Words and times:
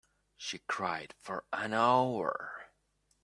She 0.35 0.57
cried 0.57 1.13
for 1.19 1.45
an 1.53 1.75
hour. 1.75 2.71